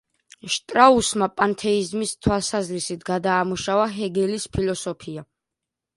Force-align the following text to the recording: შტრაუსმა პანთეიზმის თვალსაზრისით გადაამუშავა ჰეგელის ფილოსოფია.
შტრაუსმა 0.53 1.27
პანთეიზმის 1.41 2.13
თვალსაზრისით 2.27 3.07
გადაამუშავა 3.11 3.87
ჰეგელის 3.99 4.49
ფილოსოფია. 4.59 5.29